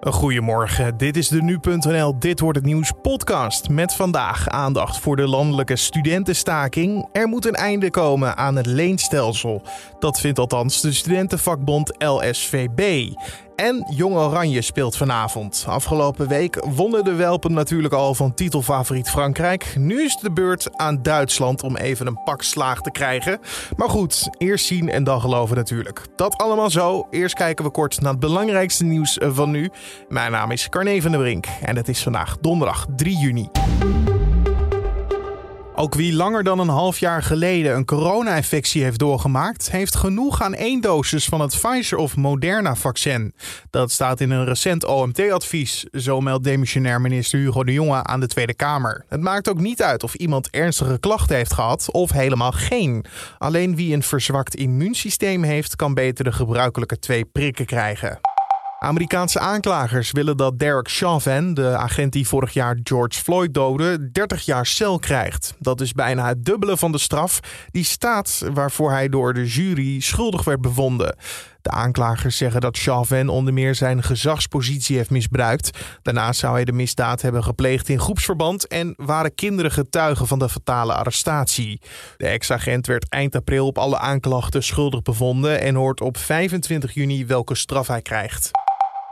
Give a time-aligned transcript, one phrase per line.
[0.00, 5.28] Goedemorgen, dit is de Nu.nl Dit wordt het nieuws podcast met vandaag aandacht voor de
[5.28, 7.08] landelijke studentenstaking.
[7.12, 9.62] Er moet een einde komen aan het leenstelsel.
[9.98, 13.12] Dat vindt althans de studentenvakbond LSVB.
[13.58, 15.64] En Jong Oranje speelt vanavond.
[15.68, 19.74] Afgelopen week wonnen de Welpen natuurlijk al van titelfavoriet Frankrijk.
[19.78, 23.40] Nu is de beurt aan Duitsland om even een pak slaag te krijgen.
[23.76, 26.06] Maar goed, eerst zien en dan geloven natuurlijk.
[26.16, 27.06] Dat allemaal zo.
[27.10, 29.70] Eerst kijken we kort naar het belangrijkste nieuws van nu.
[30.08, 33.48] Mijn naam is Carne van der Brink en het is vandaag donderdag 3 juni.
[35.80, 40.54] Ook wie langer dan een half jaar geleden een corona-infectie heeft doorgemaakt, heeft genoeg aan
[40.54, 43.34] één dosis van het Pfizer of Moderna-vaccin.
[43.70, 48.26] Dat staat in een recent OMT-advies, zo meldt demissionair minister Hugo de Jonge aan de
[48.26, 49.04] Tweede Kamer.
[49.08, 53.04] Het maakt ook niet uit of iemand ernstige klachten heeft gehad of helemaal geen.
[53.38, 58.18] Alleen wie een verzwakt immuunsysteem heeft, kan beter de gebruikelijke twee prikken krijgen.
[58.78, 64.44] Amerikaanse aanklagers willen dat Derek Chauvin, de agent die vorig jaar George Floyd doodde, 30
[64.44, 65.54] jaar cel krijgt.
[65.58, 70.00] Dat is bijna het dubbele van de straf die staat waarvoor hij door de jury
[70.00, 71.16] schuldig werd bevonden.
[71.62, 75.78] De aanklagers zeggen dat Chauvin onder meer zijn gezagspositie heeft misbruikt.
[76.02, 80.48] Daarnaast zou hij de misdaad hebben gepleegd in groepsverband en waren kinderen getuigen van de
[80.48, 81.80] fatale arrestatie.
[82.16, 87.26] De ex-agent werd eind april op alle aanklachten schuldig bevonden en hoort op 25 juni
[87.26, 88.50] welke straf hij krijgt.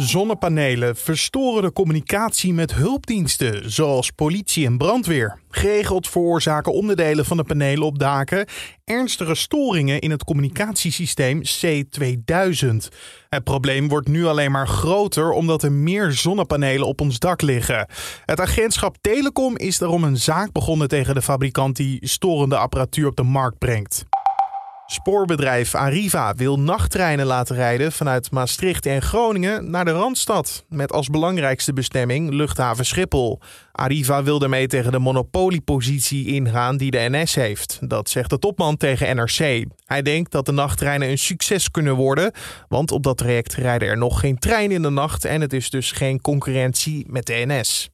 [0.00, 5.38] Zonnepanelen verstoren de communicatie met hulpdiensten, zoals politie en brandweer.
[5.50, 8.46] Geregeld veroorzaken onderdelen van de panelen op daken
[8.90, 12.76] ernstige storingen in het communicatiesysteem C2000.
[13.28, 17.86] Het probleem wordt nu alleen maar groter omdat er meer zonnepanelen op ons dak liggen.
[18.24, 23.16] Het agentschap Telecom is daarom een zaak begonnen tegen de fabrikant die storende apparatuur op
[23.16, 24.04] de markt brengt.
[24.92, 30.64] Spoorbedrijf Arriva wil nachttreinen laten rijden vanuit Maastricht en Groningen naar de Randstad.
[30.68, 33.40] Met als belangrijkste bestemming luchthaven Schiphol.
[33.72, 37.78] Arriva wil daarmee tegen de monopoliepositie ingaan die de NS heeft.
[37.80, 39.64] Dat zegt de topman tegen NRC.
[39.84, 42.32] Hij denkt dat de nachttreinen een succes kunnen worden,
[42.68, 45.70] want op dat traject rijden er nog geen treinen in de nacht en het is
[45.70, 47.90] dus geen concurrentie met de NS.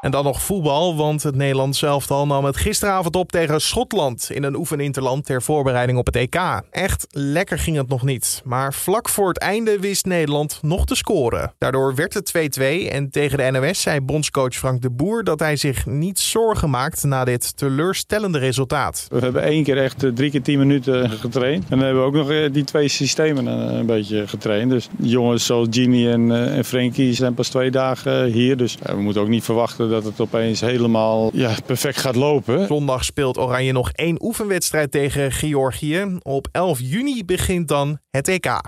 [0.00, 4.42] En dan nog voetbal, want het Nederlands elftal nam het gisteravond op tegen Schotland in
[4.42, 6.62] een oefeninterland ter voorbereiding op het EK.
[6.70, 10.94] Echt lekker ging het nog niet, maar vlak voor het einde wist Nederland nog te
[10.94, 11.52] scoren.
[11.58, 15.56] Daardoor werd het 2-2 en tegen de NOS zei bondscoach Frank de Boer dat hij
[15.56, 19.06] zich niet zorgen maakt na dit teleurstellende resultaat.
[19.08, 22.08] We hebben één keer echt eh, drie keer tien minuten getraind en dan hebben we
[22.08, 24.70] ook nog eh, die twee systemen een beetje getraind.
[24.70, 29.00] Dus jongens zoals Genie en, eh, en Frankie zijn pas twee dagen hier, dus we
[29.00, 32.66] moeten ook niet verwachten dat het opeens helemaal ja, perfect gaat lopen.
[32.66, 36.18] Zondag speelt Oranje nog één oefenwedstrijd tegen Georgië.
[36.22, 38.60] Op 11 juni begint dan het EK.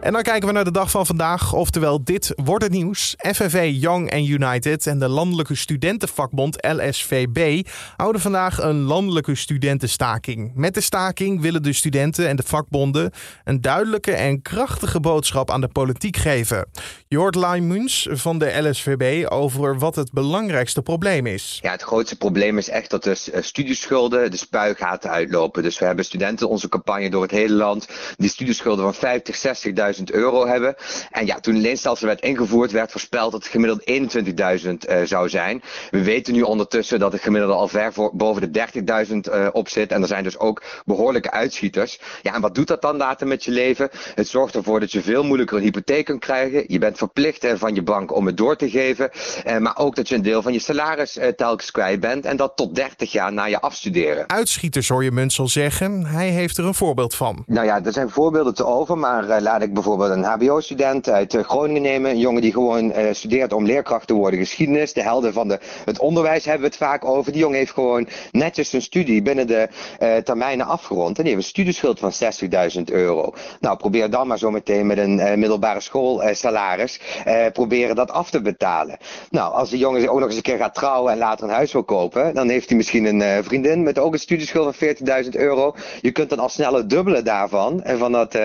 [0.00, 3.14] En dan kijken we naar de dag van vandaag, oftewel dit wordt het nieuws.
[3.16, 10.52] FNV Young United en de landelijke studentenvakbond LSVB houden vandaag een landelijke studentenstaking.
[10.54, 13.10] Met de staking willen de studenten en de vakbonden
[13.44, 16.68] een duidelijke en krachtige boodschap aan de politiek geven.
[17.08, 21.58] Je hoort Muns van de LSVB over wat het belangrijkste probleem is.
[21.62, 25.62] Ja, het grootste probleem is echt dat de studieschulden de spuigaten uitlopen.
[25.62, 29.87] Dus we hebben studenten onze campagne door het hele land die studieschulden van 50, 60.000
[30.12, 30.74] euro hebben.
[31.10, 33.82] En ja, toen het leenstelsel werd ingevoerd, werd voorspeld dat het gemiddeld
[34.66, 35.62] 21.000 uh, zou zijn.
[35.90, 38.66] We weten nu ondertussen dat het gemiddelde al ver voor, boven de
[39.08, 39.92] 30.000 uh, op zit.
[39.92, 42.00] En er zijn dus ook behoorlijke uitschieters.
[42.22, 43.88] Ja, en wat doet dat dan later met je leven?
[44.14, 46.64] Het zorgt ervoor dat je veel moeilijker een hypotheek kunt krijgen.
[46.66, 49.10] Je bent verplicht uh, van je bank om het door te geven.
[49.58, 52.24] maar ook dat je een deel van je salaris telkens kwijt bent.
[52.24, 54.28] En dat tot 30 jaar na je afstuderen.
[54.28, 56.06] Uitschieters hoor je Munsel zeggen.
[56.06, 57.42] Hij heeft er een voorbeeld van.
[57.46, 58.98] Nou ja, er zijn voorbeelden te over.
[58.98, 62.10] Maar laat ik bijvoorbeeld een HBO-student uit eh, Groningen nemen.
[62.10, 64.92] Een jongen die gewoon uh, studeert om leerkracht te worden geschiedenis.
[64.92, 67.32] De helden van de, het onderwijs hebben we het vaak over.
[67.32, 69.68] Die jongen heeft gewoon netjes zijn studie binnen de
[70.00, 71.18] uh, termijnen afgerond.
[71.18, 72.12] En die heeft een studieschuld van
[72.76, 73.32] 60.000 euro.
[73.60, 77.00] Nou, probeer dan maar zo meteen met een middelbare schoolsalaris
[77.52, 78.96] proberen dat af te betalen.
[79.30, 81.72] Nou, als die jongen ook nog eens een keer gaat trouwen en later een huis
[81.72, 85.74] wil kopen, dan heeft hij misschien een vriendin met ook een studieschuld van 14.000 euro.
[86.00, 88.38] Je kunt dan al snel het dubbele daarvan, en van, dat,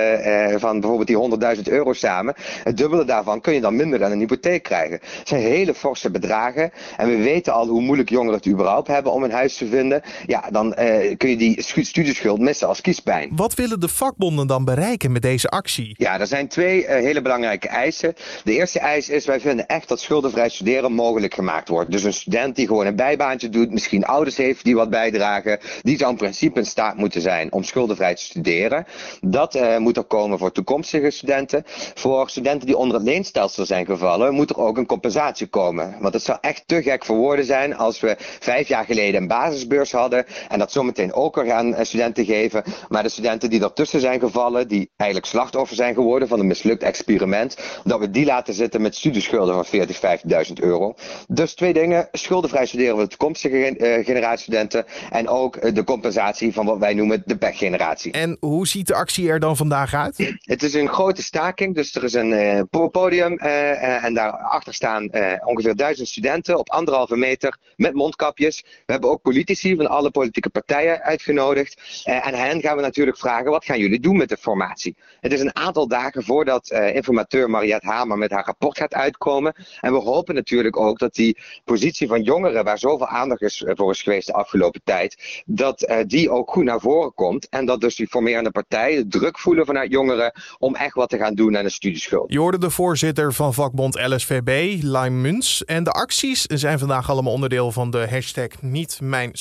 [0.58, 1.20] van bijvoorbeeld die
[1.56, 2.34] 100.000 euro samen.
[2.64, 5.00] Het dubbele daarvan kun je dan minder aan een hypotheek krijgen.
[5.02, 6.72] Het zijn hele forse bedragen.
[6.98, 10.02] En we weten al hoe moeilijk jongeren het überhaupt hebben om een huis te vinden.
[10.26, 13.30] Ja, dan uh, kun je die studieschuld missen als kiespijn.
[13.36, 15.96] Wat willen de vakbonden dan bereiken met deze actie?
[15.98, 18.14] Ja, er zijn twee uh, hele belangrijke eisen.
[18.44, 21.92] De eerste eis is, wij vinden echt dat schuldenvrij studeren mogelijk gemaakt wordt.
[21.92, 25.98] Dus een student die gewoon een bijbaantje doet, misschien ouders heeft die wat bijdragen, die
[25.98, 28.86] zou in principe in staat moeten zijn om schuldenvrij te studeren.
[29.22, 31.64] Dat uh, moet er komen voor toekomstige studenten.
[31.94, 35.96] Voor studenten die onder het leenstelsel zijn gevallen, moet er ook een compensatie komen.
[36.00, 39.28] Want het zou echt te gek voor woorden zijn als we vijf jaar geleden een
[39.28, 42.64] basisbeurs hadden en dat zometeen ook weer aan studenten geven.
[42.90, 46.84] Maar de studenten die ertussen zijn gevallen, die eigenlijk slachtoffer zijn geworden van een mislukt
[46.84, 50.00] experiment, dat we die laten zitten met studieschulden van 40,
[50.48, 50.96] 50.000 euro.
[51.28, 56.66] Dus twee dingen, schuldenvrij studeren voor de toekomstige generatie studenten en ook de compensatie van
[56.66, 58.12] wat wij noemen de pechgeneratie.
[58.12, 60.36] En hoe ziet de actie er dan vandaag uit?
[60.42, 65.10] Het is een grote staking, dus er is een uh, podium uh, en daarachter staan
[65.46, 68.62] ongeveer duizend studenten op anderhalve meter met mondkapjes.
[68.62, 72.04] We hebben ook politici van alle politieke partijen uitgenodigd.
[72.04, 74.96] en hen gaan we natuurlijk vragen, wat gaan jullie doen met de formatie?
[75.20, 79.54] Het is een aantal dagen voordat informateur Mariette Hamer met haar rapport gaat uitkomen.
[79.80, 83.92] En we hopen natuurlijk ook dat die positie van jongeren, waar zoveel aandacht is voor
[83.92, 87.50] is geweest de afgelopen tijd, dat die ook goed naar voren komt.
[87.50, 91.34] En dat dus die formerende partijen druk voelen vanuit jongeren om echt wat te gaan
[91.34, 92.32] doen aan de studieschuld.
[92.32, 95.66] Je hoorde de voorzitter van vakbond LSVB, Lime Muns.
[95.66, 99.32] En de acties zijn vandaag allemaal onderdeel van de hashtag Niet Mijn.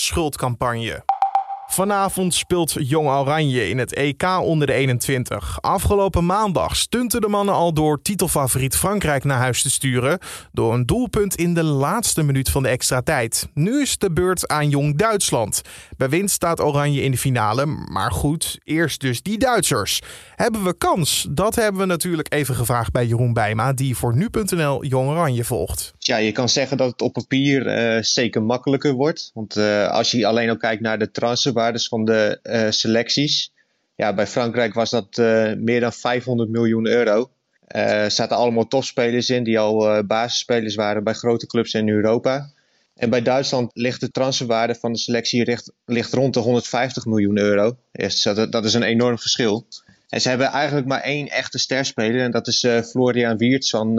[1.66, 5.58] Vanavond speelt Jong Oranje in het EK onder de 21.
[5.60, 10.18] Afgelopen maandag stunten de mannen al door titelfavoriet Frankrijk naar huis te sturen.
[10.52, 13.48] Door een doelpunt in de laatste minuut van de extra tijd.
[13.54, 15.60] Nu is de beurt aan Jong Duitsland.
[15.96, 17.66] Bij winst staat Oranje in de finale.
[17.66, 20.00] Maar goed, eerst dus die Duitsers.
[20.36, 21.26] Hebben we kans?
[21.30, 25.94] Dat hebben we natuurlijk even gevraagd bij Jeroen Bijma, die voor nu.nl Jong Oranje volgt.
[25.98, 29.30] Ja, je kan zeggen dat het op papier uh, zeker makkelijker wordt.
[29.34, 31.10] Want uh, als je alleen al kijkt naar de
[31.52, 33.52] transferwaardes van de uh, selecties.
[33.94, 35.16] Ja, bij Frankrijk was dat
[35.58, 37.30] meer dan 500 miljoen euro.
[37.66, 42.50] Er zaten allemaal topspelers in die al basisspelers waren bij grote clubs in Europa.
[42.94, 47.38] En bij Duitsland ligt de transferwaarde van de selectie ligt, ligt rond de 150 miljoen
[47.38, 47.76] euro.
[47.92, 49.66] Dus dat, is een enorm verschil.
[50.08, 52.20] En ze hebben eigenlijk maar één echte sterspeler.
[52.20, 53.94] En dat is Florian Wirtz van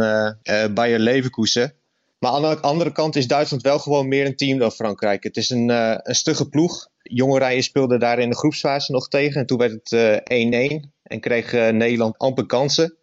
[0.74, 1.74] Bayer Leverkusen.
[2.24, 5.24] Maar aan de andere kant is Duitsland wel gewoon meer een team dan Frankrijk.
[5.24, 6.88] Het is een, uh, een stugge ploeg.
[7.04, 9.42] Rijen speelde daar in de groepsfase nog tegen.
[9.42, 9.94] En toen werd het 1-1
[10.34, 12.98] uh, en kreeg uh, Nederland amper kansen.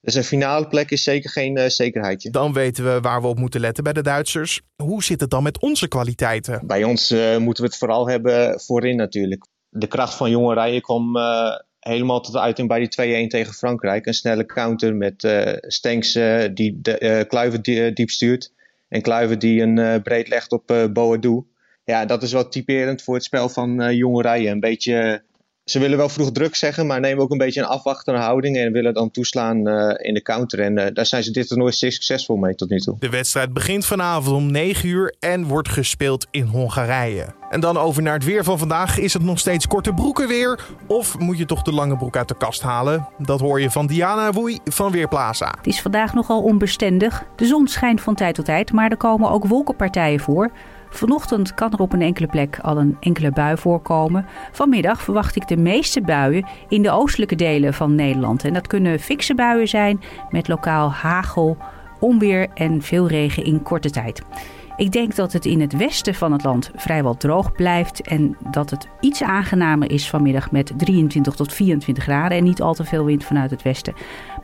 [0.00, 2.30] Dus een finale plek is zeker geen zekerheidje.
[2.30, 4.60] Dan weten we waar we op moeten letten bij de Duitsers.
[4.76, 6.66] Hoe zit het dan met onze kwaliteiten?
[6.66, 9.46] Bij ons moeten we het vooral hebben voorin natuurlijk.
[9.68, 11.16] De kracht van Rijen kwam
[11.80, 14.06] helemaal tot uiting bij die 2-1 tegen Frankrijk.
[14.06, 18.52] Een snelle counter met uh, Stenks uh, die de, uh, die, diep stuurt.
[18.88, 21.42] En Kluivert die een breed legt op uh, Boadu.
[21.84, 23.82] Ja, dat is wel typerend voor het spel van
[24.22, 24.52] rijen.
[24.52, 25.22] Een beetje
[25.70, 28.72] ze willen wel vroeg druk zeggen, maar nemen ook een beetje een afwachtende houding en
[28.72, 30.60] willen dan toeslaan uh, in de counter.
[30.60, 32.96] En uh, daar zijn ze dit toernooi zeer succesvol mee tot nu toe.
[32.98, 37.26] De wedstrijd begint vanavond om 9 uur en wordt gespeeld in Hongarije.
[37.50, 38.98] En dan over naar het weer van vandaag.
[38.98, 40.60] Is het nog steeds korte broeken weer?
[40.86, 43.08] Of moet je toch de lange broek uit de kast halen?
[43.18, 45.54] Dat hoor je van Diana Woei van Weerplaza.
[45.56, 47.24] Het is vandaag nogal onbestendig.
[47.36, 50.50] De zon schijnt van tijd tot tijd, maar er komen ook wolkenpartijen voor.
[50.90, 54.26] Vanochtend kan er op een enkele plek al een enkele bui voorkomen.
[54.52, 58.44] Vanmiddag verwacht ik de meeste buien in de oostelijke delen van Nederland.
[58.44, 60.00] En dat kunnen fikse buien zijn
[60.30, 61.56] met lokaal hagel,
[62.00, 64.22] onweer en veel regen in korte tijd.
[64.80, 68.70] Ik denk dat het in het westen van het land vrijwel droog blijft en dat
[68.70, 73.04] het iets aangenamer is vanmiddag met 23 tot 24 graden en niet al te veel
[73.04, 73.94] wind vanuit het westen.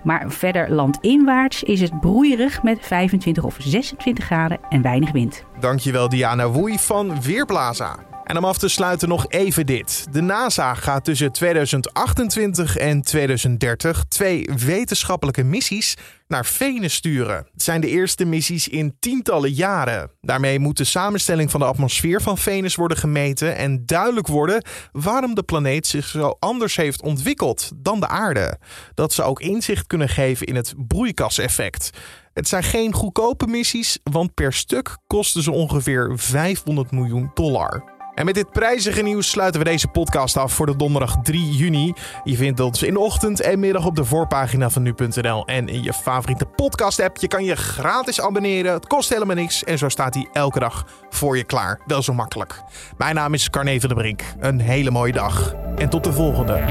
[0.03, 5.44] Maar verder landinwaarts is het broeierig met 25 of 26 graden en weinig wind.
[5.60, 8.16] Dankjewel Diana Woei van Weerplaza.
[8.27, 10.06] En om af te sluiten nog even dit.
[10.11, 15.97] De NASA gaat tussen 2028 en 2030 twee wetenschappelijke missies
[16.29, 17.37] naar Venus sturen.
[17.53, 20.11] Het zijn de eerste missies in tientallen jaren.
[20.21, 25.35] Daarmee moet de samenstelling van de atmosfeer van Venus worden gemeten en duidelijk worden waarom
[25.35, 28.59] de planeet zich zo anders heeft ontwikkeld dan de aarde.
[28.95, 31.91] Dat ze ook inzicht kunnen geven in het broeikaseffect.
[32.33, 37.95] Het zijn geen goedkope missies, want per stuk kosten ze ongeveer 500 miljoen dollar.
[38.17, 41.93] En met dit prijzige nieuws sluiten we deze podcast af voor de donderdag 3 juni.
[42.25, 45.82] Je vindt ons in de ochtend en middag op de voorpagina van nu.nl en in
[45.82, 47.17] je favoriete podcast app.
[47.17, 50.87] Je kan je gratis abonneren, het kost helemaal niks en zo staat hij elke dag
[51.11, 51.81] voor je klaar.
[51.87, 52.63] Wel zo makkelijk.
[52.96, 54.23] Mijn naam is Carne van der Brink.
[54.39, 56.65] Een hele mooie dag en tot de volgende.